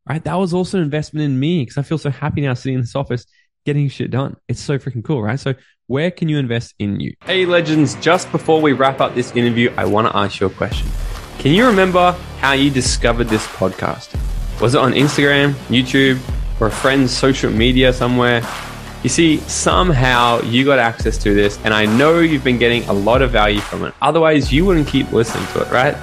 right? 0.10 0.24
That 0.24 0.36
was 0.36 0.54
also 0.54 0.78
an 0.78 0.84
investment 0.84 1.26
in 1.26 1.40
me 1.40 1.62
because 1.62 1.78
I 1.78 1.84
feel 1.84 1.98
so 1.98 2.10
happy 2.10 2.42
now 2.42 2.54
sitting 2.54 2.76
in 2.76 2.82
this 2.82 2.96
office 2.96 3.26
getting 3.66 3.88
shit 3.90 4.12
done. 4.12 4.36
It's 4.48 4.60
so 4.60 4.78
freaking 4.78 5.04
cool, 5.04 5.22
right? 5.22 5.40
So 5.40 5.54
where 5.88 6.12
can 6.12 6.30
you 6.30 6.38
invest 6.38 6.74
in 6.80 7.00
you? 7.00 7.14
Hey, 7.26 7.46
legends, 7.46 7.96
just 7.96 8.32
before 8.32 8.62
we 8.62 8.74
wrap 8.74 9.02
up 9.02 9.16
this 9.16 9.36
interview, 9.36 9.72
I 9.78 9.86
want 9.86 10.08
to 10.08 10.18
ask 10.18 10.40
you 10.40 10.48
a 10.48 10.50
question. 10.50 10.88
Can 11.40 11.54
you 11.54 11.66
remember 11.66 12.14
how 12.40 12.54
you 12.54 12.70
discovered 12.70 13.26
this 13.26 13.46
podcast? 13.48 14.18
Was 14.62 14.76
it 14.76 14.80
on 14.80 14.94
Instagram, 14.94 15.54
YouTube, 15.68 16.20
or 16.62 16.68
a 16.68 16.72
friend's 16.72 17.16
social 17.16 17.52
media 17.52 17.92
somewhere? 17.92 18.42
You 19.04 19.10
see, 19.10 19.38
somehow 19.40 20.42
you 20.44 20.64
got 20.64 20.80
access 20.80 21.18
to 21.20 21.34
this, 21.34 21.60
and 21.66 21.74
I 21.74 21.86
know 21.86 22.20
you've 22.20 22.44
been 22.44 22.60
getting 22.60 22.84
a 22.86 22.94
lot 22.94 23.22
of 23.22 23.32
value 23.32 23.60
from 23.60 23.84
it. 23.84 23.94
Otherwise, 24.02 24.54
you 24.54 24.66
wouldn't 24.66 24.88
keep 24.88 25.12
listening 25.12 25.46
to 25.48 25.62
it, 25.64 25.72
right? 25.72 25.96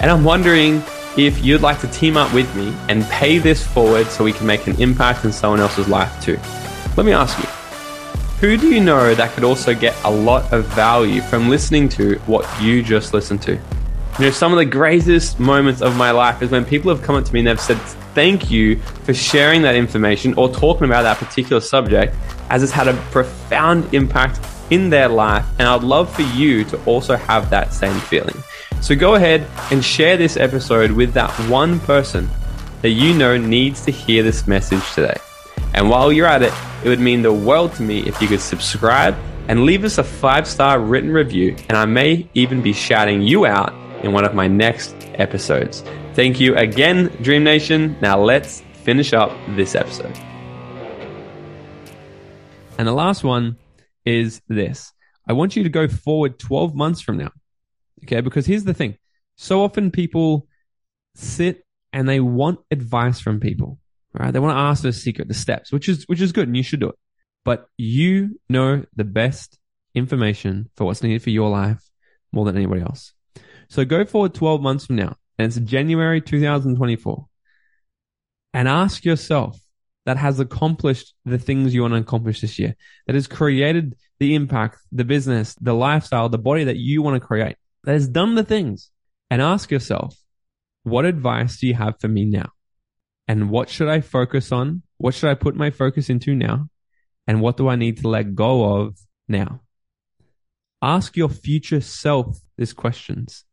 And 0.00 0.10
I'm 0.10 0.22
wondering 0.22 0.82
if 1.16 1.44
you'd 1.44 1.62
like 1.62 1.80
to 1.80 1.88
team 1.88 2.16
up 2.16 2.32
with 2.34 2.54
me 2.54 2.74
and 2.88 3.04
pay 3.04 3.38
this 3.38 3.66
forward 3.66 4.06
so 4.08 4.24
we 4.24 4.32
can 4.32 4.46
make 4.46 4.66
an 4.66 4.80
impact 4.80 5.24
in 5.24 5.32
someone 5.32 5.60
else's 5.60 5.88
life 5.88 6.22
too. 6.22 6.38
Let 6.96 7.06
me 7.06 7.12
ask 7.12 7.38
you 7.38 7.48
who 8.40 8.58
do 8.58 8.68
you 8.68 8.82
know 8.82 9.14
that 9.14 9.32
could 9.32 9.44
also 9.44 9.74
get 9.74 9.96
a 10.04 10.10
lot 10.10 10.52
of 10.52 10.66
value 10.66 11.22
from 11.22 11.48
listening 11.48 11.88
to 11.88 12.16
what 12.26 12.46
you 12.60 12.82
just 12.82 13.14
listened 13.14 13.40
to? 13.42 13.52
You 13.52 14.26
know, 14.26 14.30
some 14.30 14.52
of 14.52 14.58
the 14.58 14.64
greatest 14.66 15.40
moments 15.40 15.80
of 15.80 15.96
my 15.96 16.10
life 16.10 16.42
is 16.42 16.50
when 16.50 16.64
people 16.64 16.94
have 16.94 17.02
come 17.02 17.16
up 17.16 17.24
to 17.24 17.32
me 17.32 17.40
and 17.40 17.48
they've 17.48 17.60
said, 17.60 17.78
Thank 18.14 18.50
you 18.50 18.76
for 19.04 19.14
sharing 19.14 19.62
that 19.62 19.74
information 19.74 20.34
or 20.34 20.50
talking 20.50 20.84
about 20.84 21.02
that 21.02 21.16
particular 21.16 21.60
subject, 21.60 22.14
as 22.50 22.62
it's 22.62 22.72
had 22.72 22.88
a 22.88 22.94
profound 23.10 23.92
impact 23.94 24.40
in 24.70 24.90
their 24.90 25.08
life. 25.08 25.46
And 25.58 25.66
I'd 25.68 25.82
love 25.82 26.14
for 26.14 26.22
you 26.22 26.64
to 26.64 26.82
also 26.84 27.16
have 27.16 27.50
that 27.50 27.72
same 27.72 27.98
feeling. 28.00 28.36
So 28.86 28.94
go 28.94 29.16
ahead 29.16 29.44
and 29.72 29.84
share 29.84 30.16
this 30.16 30.36
episode 30.36 30.92
with 30.92 31.12
that 31.14 31.32
one 31.50 31.80
person 31.80 32.30
that 32.82 32.90
you 32.90 33.14
know 33.14 33.36
needs 33.36 33.84
to 33.84 33.90
hear 33.90 34.22
this 34.22 34.46
message 34.46 34.92
today. 34.92 35.16
And 35.74 35.90
while 35.90 36.12
you're 36.12 36.28
at 36.28 36.44
it, 36.44 36.52
it 36.84 36.88
would 36.88 37.00
mean 37.00 37.20
the 37.20 37.32
world 37.32 37.74
to 37.74 37.82
me 37.82 38.06
if 38.06 38.22
you 38.22 38.28
could 38.28 38.40
subscribe 38.40 39.16
and 39.48 39.64
leave 39.64 39.82
us 39.82 39.98
a 39.98 40.04
five 40.04 40.46
star 40.46 40.78
written 40.78 41.10
review. 41.10 41.56
And 41.68 41.76
I 41.76 41.84
may 41.84 42.30
even 42.34 42.62
be 42.62 42.72
shouting 42.72 43.22
you 43.22 43.44
out 43.44 43.74
in 44.04 44.12
one 44.12 44.24
of 44.24 44.36
my 44.36 44.46
next 44.46 44.94
episodes. 45.14 45.82
Thank 46.14 46.38
you 46.38 46.54
again, 46.54 47.06
Dream 47.22 47.42
Nation. 47.42 47.96
Now 48.00 48.20
let's 48.20 48.60
finish 48.84 49.12
up 49.12 49.36
this 49.56 49.74
episode. 49.74 50.16
And 52.78 52.86
the 52.86 52.92
last 52.92 53.24
one 53.24 53.56
is 54.04 54.42
this 54.46 54.92
I 55.26 55.32
want 55.32 55.56
you 55.56 55.64
to 55.64 55.70
go 55.70 55.88
forward 55.88 56.38
12 56.38 56.76
months 56.76 57.00
from 57.00 57.16
now. 57.16 57.32
Okay, 58.04 58.20
because 58.20 58.46
here's 58.46 58.64
the 58.64 58.74
thing 58.74 58.96
so 59.36 59.62
often 59.62 59.90
people 59.90 60.46
sit 61.14 61.64
and 61.92 62.08
they 62.08 62.20
want 62.20 62.60
advice 62.70 63.20
from 63.20 63.40
people, 63.40 63.78
right? 64.12 64.30
They 64.30 64.38
want 64.38 64.54
to 64.54 64.60
ask 64.60 64.82
for 64.82 64.88
the 64.88 64.92
secret, 64.92 65.28
the 65.28 65.34
steps, 65.34 65.72
which 65.72 65.88
is 65.88 66.04
which 66.04 66.20
is 66.20 66.32
good, 66.32 66.48
and 66.48 66.56
you 66.56 66.62
should 66.62 66.80
do 66.80 66.88
it. 66.88 66.98
But 67.44 67.68
you 67.76 68.40
know 68.48 68.84
the 68.94 69.04
best 69.04 69.58
information 69.94 70.70
for 70.76 70.84
what's 70.84 71.02
needed 71.02 71.22
for 71.22 71.30
your 71.30 71.48
life 71.48 71.82
more 72.32 72.44
than 72.44 72.56
anybody 72.56 72.82
else. 72.82 73.12
So 73.68 73.84
go 73.84 74.04
forward 74.04 74.34
12 74.34 74.60
months 74.60 74.86
from 74.86 74.96
now, 74.96 75.16
and 75.38 75.46
it's 75.46 75.56
January 75.58 76.20
2024, 76.20 77.26
and 78.54 78.68
ask 78.68 79.04
yourself 79.04 79.58
that 80.04 80.16
has 80.16 80.38
accomplished 80.38 81.14
the 81.24 81.38
things 81.38 81.74
you 81.74 81.82
want 81.82 81.94
to 81.94 82.00
accomplish 82.00 82.40
this 82.40 82.58
year, 82.58 82.76
that 83.06 83.14
has 83.14 83.26
created 83.26 83.96
the 84.20 84.34
impact, 84.34 84.78
the 84.92 85.04
business, 85.04 85.54
the 85.60 85.74
lifestyle, 85.74 86.28
the 86.28 86.38
body 86.38 86.64
that 86.64 86.76
you 86.76 87.02
want 87.02 87.20
to 87.20 87.26
create, 87.26 87.56
that 87.86 87.92
has 87.92 88.08
done 88.08 88.34
the 88.34 88.44
things, 88.44 88.90
and 89.30 89.40
ask 89.40 89.70
yourself, 89.70 90.16
what 90.82 91.04
advice 91.04 91.58
do 91.58 91.66
you 91.66 91.74
have 91.74 91.98
for 92.00 92.08
me 92.08 92.24
now? 92.24 92.50
And 93.26 93.50
what 93.50 93.68
should 93.68 93.88
I 93.88 94.00
focus 94.00 94.52
on? 94.52 94.82
What 94.98 95.14
should 95.14 95.30
I 95.30 95.34
put 95.34 95.56
my 95.56 95.70
focus 95.70 96.10
into 96.10 96.34
now? 96.34 96.68
And 97.26 97.40
what 97.40 97.56
do 97.56 97.68
I 97.68 97.76
need 97.76 97.98
to 97.98 98.08
let 98.08 98.34
go 98.34 98.82
of 98.82 98.96
now? 99.26 99.62
Ask 100.80 101.16
your 101.16 101.28
future 101.28 101.80
self 101.80 102.38
these 102.56 102.72
questions 102.72 103.44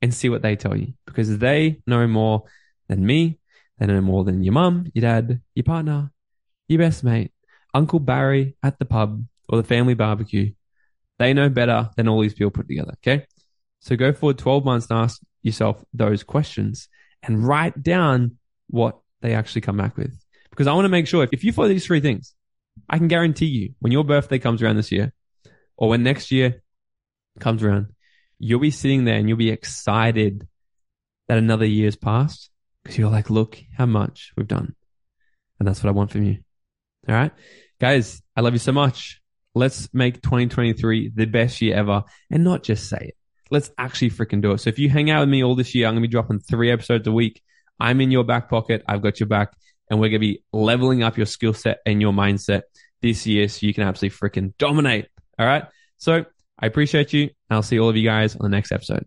and 0.00 0.14
see 0.14 0.28
what 0.28 0.42
they 0.42 0.54
tell 0.54 0.76
you 0.76 0.94
because 1.06 1.38
they 1.38 1.80
know 1.86 2.06
more 2.06 2.44
than 2.88 3.04
me. 3.04 3.38
They 3.78 3.86
know 3.86 4.00
more 4.00 4.22
than 4.22 4.44
your 4.44 4.52
mum, 4.52 4.86
your 4.94 5.02
dad, 5.02 5.40
your 5.54 5.64
partner, 5.64 6.12
your 6.68 6.78
best 6.78 7.02
mate, 7.02 7.32
Uncle 7.72 7.98
Barry 7.98 8.56
at 8.62 8.78
the 8.78 8.84
pub 8.84 9.24
or 9.48 9.58
the 9.60 9.66
family 9.66 9.94
barbecue. 9.94 10.52
They 11.18 11.34
know 11.34 11.48
better 11.48 11.90
than 11.96 12.06
all 12.08 12.20
these 12.20 12.34
people 12.34 12.50
put 12.52 12.68
together. 12.68 12.94
Okay. 12.98 13.26
So 13.84 13.96
go 13.96 14.14
forward 14.14 14.38
12 14.38 14.64
months 14.64 14.86
and 14.88 14.98
ask 14.98 15.20
yourself 15.42 15.84
those 15.92 16.22
questions 16.24 16.88
and 17.22 17.46
write 17.46 17.82
down 17.82 18.38
what 18.68 18.98
they 19.20 19.34
actually 19.34 19.60
come 19.60 19.76
back 19.76 19.98
with. 19.98 20.18
Because 20.48 20.66
I 20.66 20.72
want 20.72 20.86
to 20.86 20.90
make 20.90 21.06
sure 21.06 21.22
if, 21.22 21.30
if 21.34 21.44
you 21.44 21.52
follow 21.52 21.68
these 21.68 21.84
three 21.84 22.00
things, 22.00 22.34
I 22.88 22.96
can 22.96 23.08
guarantee 23.08 23.44
you 23.44 23.74
when 23.80 23.92
your 23.92 24.02
birthday 24.02 24.38
comes 24.38 24.62
around 24.62 24.76
this 24.76 24.90
year 24.90 25.12
or 25.76 25.90
when 25.90 26.02
next 26.02 26.30
year 26.30 26.62
comes 27.40 27.62
around, 27.62 27.88
you'll 28.38 28.58
be 28.58 28.70
sitting 28.70 29.04
there 29.04 29.16
and 29.16 29.28
you'll 29.28 29.36
be 29.36 29.50
excited 29.50 30.48
that 31.28 31.36
another 31.36 31.66
year's 31.66 31.94
passed 31.94 32.48
because 32.82 32.96
you're 32.96 33.10
like, 33.10 33.28
look 33.28 33.62
how 33.76 33.84
much 33.84 34.32
we've 34.34 34.48
done. 34.48 34.74
And 35.58 35.68
that's 35.68 35.84
what 35.84 35.90
I 35.90 35.92
want 35.94 36.10
from 36.10 36.24
you. 36.24 36.38
All 37.06 37.14
right. 37.14 37.32
Guys, 37.78 38.22
I 38.34 38.40
love 38.40 38.54
you 38.54 38.58
so 38.60 38.72
much. 38.72 39.20
Let's 39.54 39.92
make 39.92 40.22
2023 40.22 41.12
the 41.14 41.26
best 41.26 41.60
year 41.60 41.76
ever 41.76 42.04
and 42.30 42.44
not 42.44 42.62
just 42.62 42.88
say 42.88 42.96
it. 43.08 43.16
Let's 43.54 43.70
actually 43.78 44.10
freaking 44.10 44.42
do 44.42 44.50
it. 44.50 44.58
So 44.58 44.68
if 44.68 44.80
you 44.80 44.88
hang 44.88 45.10
out 45.10 45.20
with 45.20 45.28
me 45.28 45.44
all 45.44 45.54
this 45.54 45.76
year, 45.76 45.86
I'm 45.86 45.94
going 45.94 46.02
to 46.02 46.08
be 46.08 46.10
dropping 46.10 46.40
three 46.40 46.72
episodes 46.72 47.06
a 47.06 47.12
week. 47.12 47.40
I'm 47.78 48.00
in 48.00 48.10
your 48.10 48.24
back 48.24 48.50
pocket. 48.50 48.82
I've 48.88 49.00
got 49.00 49.20
your 49.20 49.28
back 49.28 49.52
and 49.88 50.00
we're 50.00 50.08
going 50.08 50.20
to 50.20 50.26
be 50.26 50.42
leveling 50.52 51.04
up 51.04 51.16
your 51.16 51.26
skill 51.26 51.54
set 51.54 51.78
and 51.86 52.00
your 52.00 52.12
mindset 52.12 52.62
this 53.00 53.28
year 53.28 53.46
so 53.46 53.64
you 53.64 53.72
can 53.72 53.84
absolutely 53.84 54.18
freaking 54.18 54.54
dominate. 54.58 55.06
All 55.38 55.46
right. 55.46 55.66
So 55.98 56.24
I 56.58 56.66
appreciate 56.66 57.12
you. 57.12 57.30
I'll 57.48 57.62
see 57.62 57.78
all 57.78 57.88
of 57.88 57.96
you 57.96 58.04
guys 58.04 58.34
on 58.34 58.42
the 58.42 58.48
next 58.48 58.72
episode. 58.72 59.06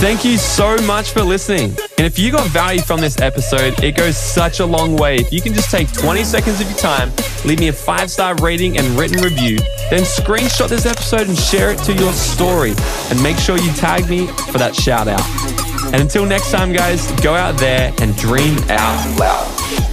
Thank 0.00 0.24
you 0.24 0.38
so 0.38 0.76
much 0.86 1.10
for 1.10 1.22
listening. 1.22 1.70
And 1.98 2.06
if 2.06 2.20
you 2.20 2.30
got 2.30 2.46
value 2.50 2.80
from 2.80 3.00
this 3.00 3.18
episode, 3.18 3.82
it 3.82 3.96
goes 3.96 4.16
such 4.16 4.60
a 4.60 4.64
long 4.64 4.96
way. 4.96 5.16
If 5.16 5.32
you 5.32 5.40
can 5.40 5.52
just 5.52 5.72
take 5.72 5.92
20 5.92 6.22
seconds 6.22 6.60
of 6.60 6.70
your 6.70 6.78
time, 6.78 7.10
leave 7.44 7.58
me 7.58 7.66
a 7.66 7.72
five 7.72 8.08
star 8.08 8.36
rating 8.36 8.78
and 8.78 8.86
written 8.96 9.20
review, 9.20 9.58
then 9.90 10.04
screenshot 10.04 10.68
this 10.68 10.86
episode 10.86 11.26
and 11.26 11.36
share 11.36 11.72
it 11.72 11.80
to 11.80 11.92
your 11.94 12.12
story. 12.12 12.74
And 13.10 13.20
make 13.24 13.38
sure 13.38 13.58
you 13.58 13.72
tag 13.72 14.08
me 14.08 14.28
for 14.28 14.58
that 14.58 14.76
shout 14.76 15.08
out. 15.08 15.20
And 15.92 15.96
until 15.96 16.24
next 16.24 16.52
time, 16.52 16.72
guys, 16.72 17.10
go 17.20 17.34
out 17.34 17.58
there 17.58 17.92
and 17.98 18.16
dream 18.16 18.56
out 18.68 19.18
loud. 19.18 19.87